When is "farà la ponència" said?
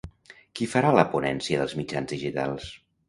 0.71-1.59